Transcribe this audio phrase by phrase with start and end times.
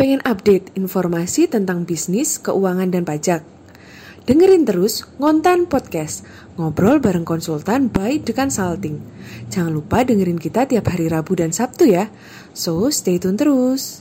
[0.00, 3.44] Pengen update informasi tentang bisnis, keuangan, dan pajak?
[4.24, 6.24] Dengerin terus Ngontan Podcast,
[6.56, 8.96] ngobrol bareng konsultan by The Consulting.
[9.52, 12.08] Jangan lupa dengerin kita tiap hari Rabu dan Sabtu ya.
[12.56, 14.00] So, stay tune terus.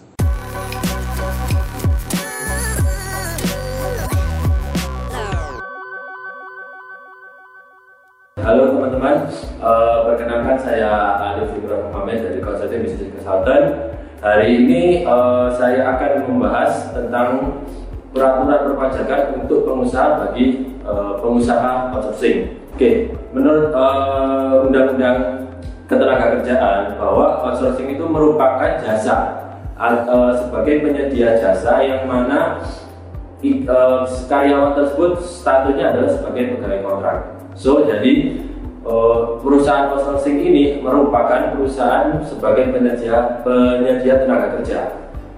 [8.39, 9.27] Halo teman-teman,
[9.60, 13.89] uh, perkenalkan saya Alif Ibrahim Muhammad dari Consulting Business Consultant
[14.19, 17.64] Hari ini uh, saya akan membahas tentang
[18.11, 22.60] peraturan perpajakan untuk pengusaha bagi uh, pengusaha outsourcing.
[22.75, 25.47] Oke, menurut uh, Undang-Undang
[25.87, 29.39] Ketenagakerjaan bahwa outsourcing itu merupakan jasa
[29.79, 32.59] uh, sebagai penyedia jasa yang mana
[33.72, 37.17] uh, karyawan tersebut statusnya adalah sebagai pegawai kontrak.
[37.55, 38.36] So jadi
[39.44, 44.80] perusahaan outsourcing ini merupakan perusahaan sebagai penyedia penyedia tenaga kerja.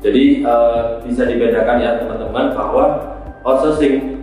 [0.02, 2.84] Jadi uh, bisa dibedakan ya teman-teman bahwa
[3.46, 4.22] outsourcing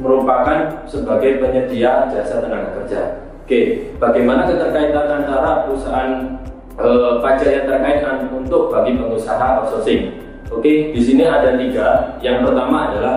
[0.00, 3.00] merupakan sebagai penyedia jasa tenaga kerja.
[3.44, 6.38] Oke, bagaimana keterkaitan antara perusahaan
[6.80, 8.00] uh, pajak yang terkait
[8.32, 10.22] untuk bagi pengusaha outsourcing?
[10.48, 12.16] Oke, di sini ada tiga.
[12.24, 13.16] Yang pertama adalah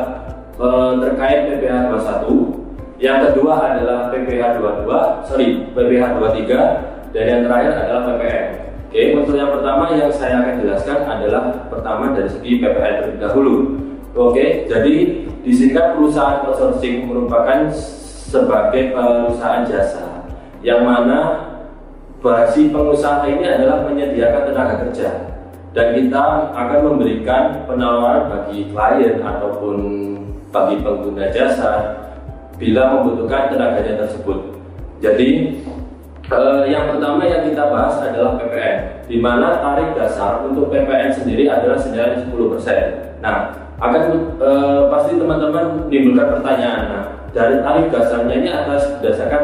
[0.60, 2.53] uh, terkait PPh 21
[3.04, 8.48] yang kedua adalah PPH 22, sorry, PPH 23 dan yang terakhir adalah PPN.
[8.88, 13.56] Oke, untuk yang pertama yang saya akan jelaskan adalah pertama dari segi PPN terlebih dahulu.
[14.16, 14.96] Oke, jadi
[15.44, 17.68] di sini perusahaan outsourcing merupakan
[18.32, 20.24] sebagai perusahaan jasa
[20.64, 21.52] yang mana
[22.24, 25.10] basi pengusaha ini adalah menyediakan tenaga kerja
[25.76, 29.76] dan kita akan memberikan penawaran bagi klien ataupun
[30.56, 32.00] bagi pengguna jasa
[32.64, 34.56] bila membutuhkan tenaganya tersebut.
[35.04, 35.60] Jadi
[36.32, 41.52] eh, yang pertama yang kita bahas adalah PPN, di mana tarif dasar untuk PPN sendiri
[41.52, 43.20] adalah senilai 10%.
[43.20, 43.52] Nah,
[43.84, 44.04] akan
[44.40, 46.82] eh, pasti teman-teman menimbulkan pertanyaan.
[46.88, 47.04] Nah,
[47.36, 49.44] dari tarif dasarnya ini atas berdasarkan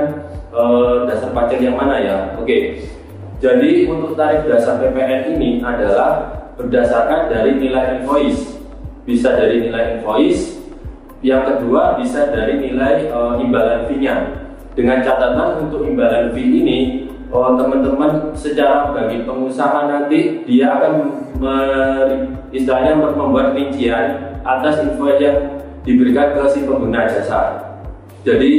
[0.55, 2.39] eh, dasar pajak yang mana ya?
[2.39, 2.79] Oke.
[3.43, 8.55] Jadi untuk tarif dasar PPN ini adalah berdasarkan dari nilai invoice.
[9.03, 10.58] Bisa dari nilai invoice
[11.19, 14.47] yang kedua bisa dari nilai uh, imbalan fee-nya.
[14.77, 16.77] Dengan catatan untuk imbalan fee ini
[17.33, 20.93] oh, teman-teman secara bagi pengusaha nanti dia akan
[22.51, 27.59] istilahnya membuat rincian atas info yang diberikan ke si pengguna jasa.
[28.23, 28.51] Jadi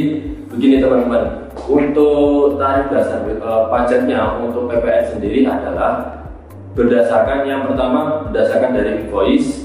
[0.48, 6.25] begini teman-teman, untuk tarif dasar uh, pajaknya untuk PPN sendiri adalah
[6.72, 9.59] berdasarkan yang pertama berdasarkan dari invoice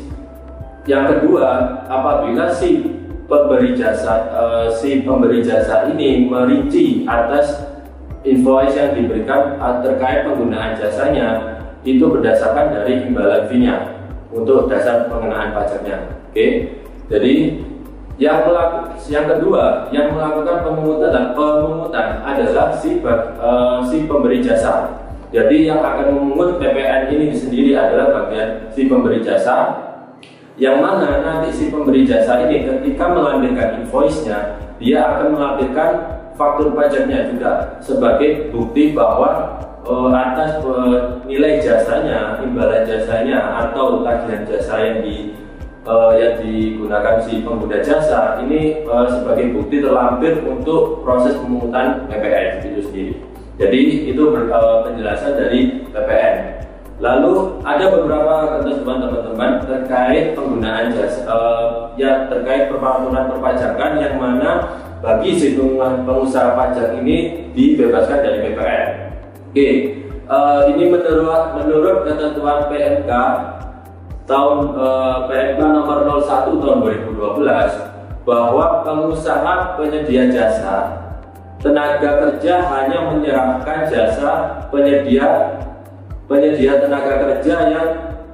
[0.86, 2.86] yang kedua, apabila si
[3.26, 7.66] pemberi jasa uh, si pemberi jasa ini merinci atas
[8.22, 13.98] invoice yang diberikan terkait penggunaan jasanya itu berdasarkan dari imbalan fee-nya
[14.34, 15.98] untuk dasar pengenaan pajaknya.
[16.30, 16.34] Oke.
[16.34, 16.52] Okay?
[17.10, 17.34] Jadi
[18.16, 25.02] yang melakukan yang kedua yang melakukan pemungutan dan pemungutan adalah si uh, si pemberi jasa.
[25.34, 29.86] Jadi yang akan memungut PPN ini sendiri adalah bagian si pemberi jasa
[30.56, 35.90] yang mana nanti si pemberi jasa ini ketika melampirkan invoice-nya dia akan melampirkan
[36.36, 44.44] faktur pajaknya juga sebagai bukti bahwa uh, atas uh, nilai jasanya, imbalan jasanya atau tagihan
[44.48, 45.16] jasa yang di
[45.88, 52.64] uh, yang digunakan si pengguna jasa ini uh, sebagai bukti terlampir untuk proses pemungutan PPN
[52.64, 53.14] itu sendiri.
[53.56, 54.24] Jadi itu
[54.84, 56.55] penjelasan dari PPN.
[57.06, 64.82] Lalu ada beberapa ketentuan teman-teman terkait penggunaan jasa uh, ya terkait peraturan perpajakan yang mana
[65.06, 68.90] bagi si pengusaha pajak ini dibebaskan dari PPN.
[69.54, 69.70] Oke,
[70.26, 73.12] uh, ini menurut menurut ketentuan PMK
[74.26, 76.78] tahun uh, PMK nomor 01 tahun
[77.14, 81.06] 2012 bahwa pengusaha penyedia jasa
[81.62, 85.62] tenaga kerja hanya menyerahkan jasa penyedia
[86.26, 87.88] penyedia tenaga kerja yang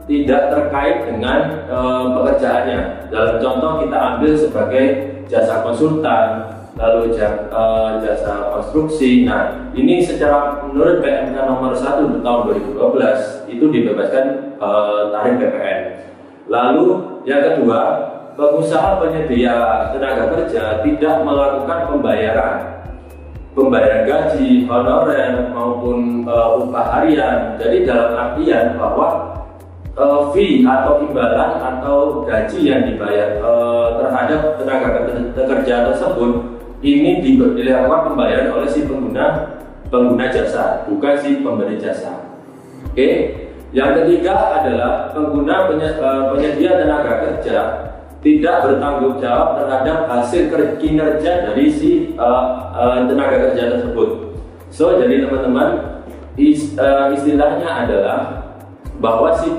[0.09, 1.39] tidak terkait dengan
[1.69, 1.77] e,
[2.19, 2.79] pekerjaannya.
[3.13, 4.85] Dalam contoh kita ambil sebagai
[5.29, 6.27] jasa konsultan,
[6.75, 7.61] lalu jasa, e,
[8.03, 9.23] jasa konstruksi.
[9.23, 12.41] Nah, ini secara menurut PMK nomor 1 tahun
[12.75, 14.25] 2012 itu dibebaskan
[14.57, 14.69] e,
[15.13, 15.81] tarif PPN.
[16.51, 16.88] Lalu
[17.23, 17.79] yang kedua,
[18.35, 22.80] pengusaha penyedia tenaga kerja tidak melakukan pembayaran
[23.51, 27.59] pembayaran gaji, honorer maupun uh, upah harian.
[27.59, 29.07] Jadi dalam artian bahwa
[30.00, 34.89] uh, fee atau imbalan atau gaji yang dibayar uh, terhadap tenaga
[35.36, 36.31] kerja tersebut
[36.81, 39.59] ini dilakukan pembayaran oleh si pengguna
[39.92, 42.31] pengguna jasa, bukan si pemberi jasa.
[42.88, 43.38] Oke.
[43.71, 45.71] Yang ketiga adalah pengguna
[46.36, 47.90] penyedia tenaga kerja
[48.21, 54.38] tidak bertanggung jawab terhadap hasil kinerja dari si uh, uh, tenaga kerja tersebut.
[54.69, 56.01] So jadi teman-teman
[56.38, 58.19] is, uh, istilahnya adalah
[59.01, 59.50] bahwa si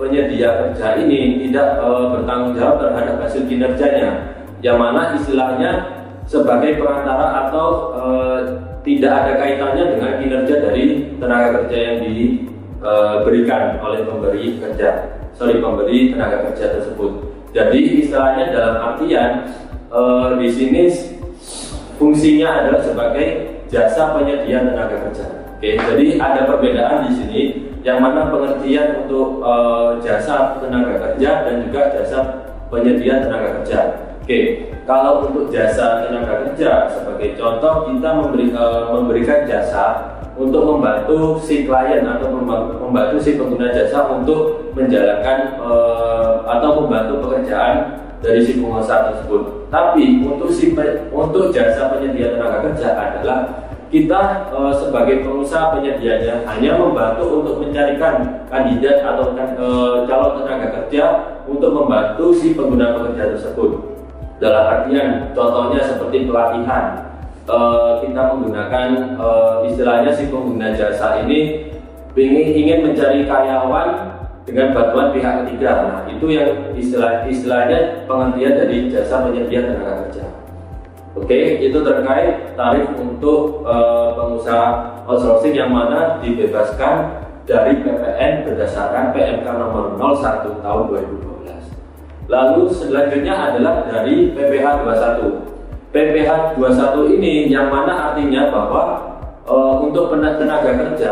[0.00, 7.48] penyedia kerja ini tidak uh, bertanggung jawab terhadap hasil kinerjanya, yang mana istilahnya sebagai perantara
[7.48, 8.40] atau uh,
[8.88, 10.84] tidak ada kaitannya dengan kinerja dari
[11.20, 14.88] tenaga kerja yang diberikan oleh pemberi kerja,
[15.36, 17.36] sorry pemberi tenaga kerja tersebut.
[17.52, 19.48] Jadi istilahnya dalam artian
[19.88, 20.00] e,
[20.36, 20.82] di sini
[21.96, 23.26] fungsinya adalah sebagai
[23.72, 25.26] jasa penyedia tenaga kerja.
[25.58, 27.42] Oke, jadi ada perbedaan di sini
[27.82, 29.52] yang mana pengertian untuk e,
[30.04, 32.18] jasa tenaga kerja dan juga jasa
[32.68, 33.80] penyedia tenaga kerja.
[34.20, 34.40] Oke,
[34.84, 41.66] kalau untuk jasa tenaga kerja sebagai contoh kita memberi, e, memberikan jasa untuk membantu si
[41.66, 49.10] klien atau membantu si pengguna jasa untuk menjalankan uh, atau membantu pekerjaan dari si pengusaha
[49.10, 49.66] tersebut.
[49.66, 50.70] Tapi untuk si
[51.10, 53.38] untuk jasa penyedia tenaga kerja adalah
[53.90, 61.04] kita uh, sebagai pengusaha penyedianya hanya membantu untuk mencarikan kandidat atau uh, calon tenaga kerja
[61.50, 63.98] untuk membantu si pengguna pekerja tersebut.
[64.38, 67.07] Dalam artian contohnya seperti pelatihan
[67.48, 71.72] uh, kita menggunakan uh, istilahnya si pengguna jasa ini
[72.14, 73.88] ingin ingin mencari karyawan
[74.44, 75.70] dengan bantuan pihak ketiga.
[75.84, 80.24] Nah, itu yang istilah istilahnya pengertian dari jasa penyedia tenaga kerja.
[81.18, 89.46] Oke, itu terkait tarif untuk uh, pengusaha outsourcing yang mana dibebaskan dari PPN berdasarkan PMK
[89.48, 92.28] nomor 01 tahun 2012.
[92.28, 95.57] Lalu selanjutnya adalah dari PPH 21.
[95.88, 98.84] PPH 21 ini yang mana artinya bahwa
[99.48, 99.56] e,
[99.88, 101.10] untuk tenaga kerja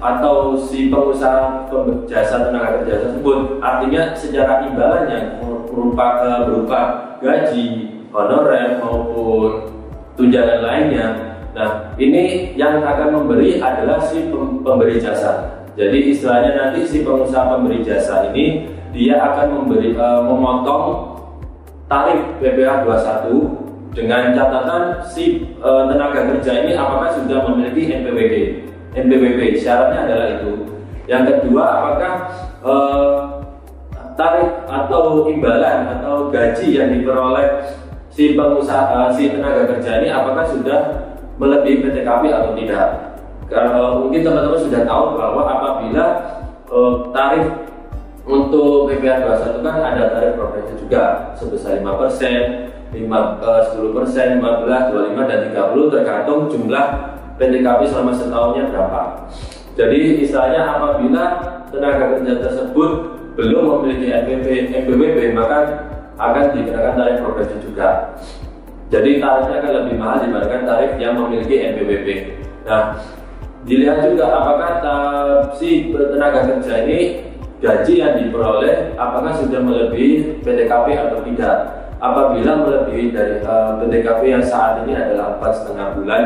[0.00, 1.68] atau si pengusaha
[2.08, 5.36] jasa tenaga kerja tersebut artinya secara imbalannya
[5.68, 6.80] berupa e, berupa
[7.20, 7.66] gaji,
[8.08, 9.76] honorer maupun
[10.16, 11.08] tunjangan lainnya.
[11.52, 14.30] Nah, ini yang akan memberi adalah si
[14.64, 15.66] pemberi jasa.
[15.76, 21.12] Jadi istilahnya nanti si pengusaha pemberi jasa ini dia akan memberi e, memotong
[21.92, 28.34] tarif PPh 21 dengan catatan si e, tenaga kerja ini apakah sudah memiliki NPWP.
[28.94, 30.52] NPWP syaratnya adalah itu.
[31.08, 32.12] Yang kedua, apakah
[32.60, 32.74] e,
[34.18, 37.48] tarif atau imbalan atau gaji yang diperoleh
[38.12, 40.80] si pengusaha e, si tenaga kerja ini apakah sudah
[41.38, 42.88] melebihi PTKP atau tidak?
[43.48, 46.06] Kalau mungkin teman-teman sudah tahu bahwa apabila
[46.68, 46.78] e,
[47.16, 47.46] tarif
[48.28, 54.92] untuk PPh 21 kan ada tarif progresif juga sebesar 5% 5, uh, 10 persen, 15,
[54.92, 56.86] 25 dan 30 tergantung jumlah
[57.36, 59.02] PTKP selama setahunnya berapa.
[59.78, 61.24] Jadi istilahnya apabila
[61.70, 62.90] tenaga kerja tersebut
[63.38, 65.86] belum memiliki NPP, NPWP maka
[66.18, 68.18] akan dikenakan tarif progresif juga.
[68.90, 72.08] Jadi tarifnya akan lebih mahal dibandingkan tarif yang memiliki NPWP.
[72.66, 72.98] Nah,
[73.62, 74.70] dilihat juga apakah
[75.54, 76.98] si tenaga kerja ini
[77.62, 83.82] gaji yang diperoleh apakah sudah melebihi PTKP atau tidak apabila melebihi dari uh,
[84.22, 86.22] yang saat ini adalah empat setengah bulan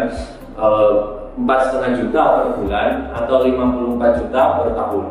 [0.53, 0.93] eh,
[1.33, 5.07] empat setengah juta per bulan atau 54 juta per tahun.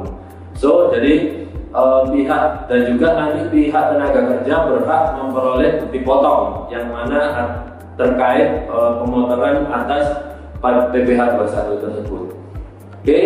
[0.54, 6.94] So jadi uh, pihak dan juga nanti pihak tenaga kerja berhak memperoleh bukti potong yang
[6.94, 7.22] mana
[7.98, 10.30] terkait uh, pemotongan atas
[10.62, 12.26] PPh 21 tersebut.
[13.02, 13.26] Oke, okay?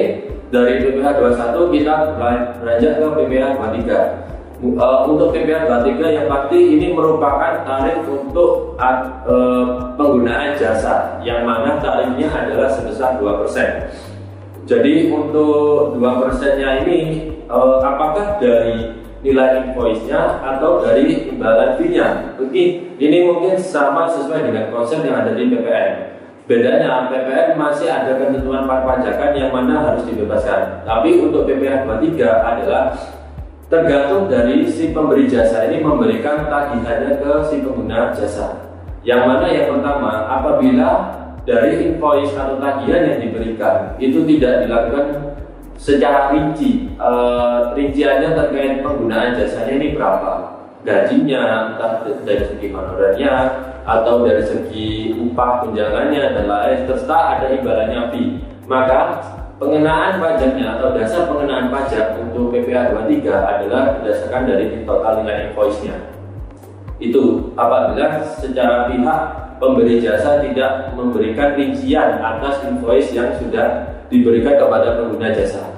[0.56, 6.88] dari PPh 21 kita beranjak ke PPh 23 uh, untuk PPh 23 yang pasti ini
[6.96, 14.66] merupakan tarif untuk uh, penggunaan jasa yang mana tarifnya adalah sebesar 2%.
[14.66, 22.38] Jadi untuk 2% nya ini uh, apakah dari nilai invoice-nya atau dari imbalan fee-nya?
[22.96, 26.16] Ini mungkin sama sesuai dengan konsep yang ada di PPN.
[26.46, 30.86] Bedanya PPN masih ada ketentuan pajakan yang mana harus dibebaskan.
[30.86, 32.94] Tapi untuk PPh 23 adalah
[33.68, 38.54] tergantung dari si pemberi jasa ini memberikan tagihannya ke si pengguna jasa.
[39.06, 40.90] Yang mana yang pertama, apabila
[41.46, 45.06] dari invoice atau tagihan yang diberikan itu tidak dilakukan
[45.78, 47.12] secara rinci, e,
[47.78, 50.34] rinciannya terkait penggunaan jasanya ini berapa,
[50.82, 53.34] gajinya, entah dari segi honorernya
[53.86, 58.42] atau dari segi upah tunjangannya dan lain, serta ada imbalannya fee.
[58.66, 59.22] Maka
[59.56, 65.96] Pengenaan pajaknya atau dasar pengenaan pajak untuk PPh 23 adalah berdasarkan dari total nilai invoice-nya.
[67.00, 69.20] Itu apabila secara pihak
[69.64, 75.72] pemberi jasa tidak memberikan rincian atas invoice yang sudah diberikan kepada pengguna jasa.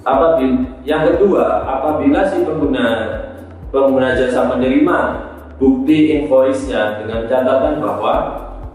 [0.00, 2.86] apabila yang kedua apabila si pengguna
[3.68, 4.98] pengguna jasa menerima
[5.60, 8.14] bukti invoice-nya dengan catatan bahwa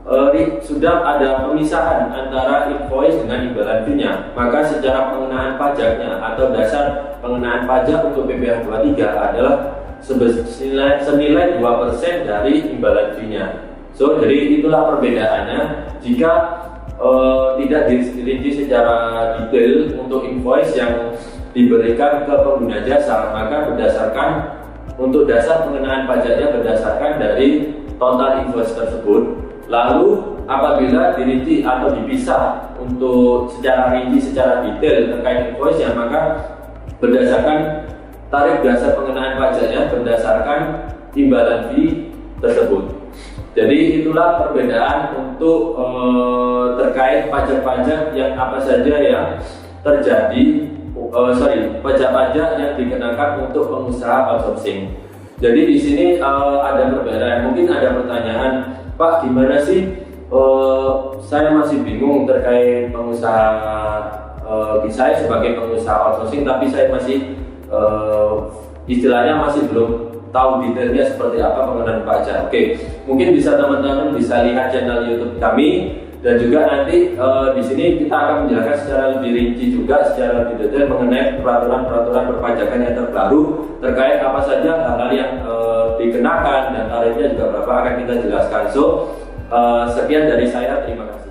[0.06, 7.18] eh, sudah ada pemisahan antara invoice dengan imbalan fee-nya, maka secara pengenaan pajaknya atau dasar
[7.22, 9.56] pengenaan pajak untuk PPh 23 adalah
[10.06, 13.46] senilai, senilai 2% dari imbalan fee-nya.
[13.96, 15.62] So, jadi itulah perbedaannya
[16.04, 16.32] jika
[17.00, 18.96] uh, tidak dirinci secara
[19.40, 21.16] detail untuk invoice yang
[21.56, 24.30] diberikan ke pengguna jasa, maka berdasarkan
[25.00, 29.45] untuk dasar pengenaan pajaknya berdasarkan dari total invoice tersebut.
[29.66, 36.38] Lalu apabila dirinci atau dipisah untuk secara rinci, secara detail terkait invoice ya maka
[37.02, 37.90] berdasarkan
[38.30, 40.60] tarif dasar pengenaan pajaknya berdasarkan
[41.18, 43.06] imbalan fee tersebut.
[43.56, 45.86] Jadi itulah perbedaan untuk e,
[46.76, 49.40] terkait pajak-pajak yang apa saja yang
[49.80, 50.44] terjadi,
[50.92, 54.92] e, sorry, pajak-pajak yang dikenakan untuk pengusaha outsourcing.
[55.40, 57.48] Jadi di sini e, ada perbedaan.
[57.48, 58.54] Mungkin ada pertanyaan,
[58.96, 60.08] Pak, gimana sih?
[60.32, 60.42] E,
[61.20, 63.52] saya masih bingung terkait pengusaha.
[64.40, 67.36] E, saya sebagai pengusaha outsourcing, tapi saya masih
[67.68, 67.80] e,
[68.88, 72.52] istilahnya masih belum tahu detailnya seperti apa pengenaan pajak.
[72.52, 78.02] Oke, mungkin bisa teman-teman bisa lihat channel YouTube kami dan juga nanti uh, di sini
[78.02, 83.42] kita akan menjelaskan secara lebih rinci juga secara lebih detail mengenai peraturan-peraturan perpajakan yang terbaru
[83.78, 88.64] terkait apa saja hal-hal yang uh, dikenakan dan tarifnya juga berapa akan kita jelaskan.
[88.72, 88.84] So
[89.50, 91.25] uh, sekian dari saya, terima kasih.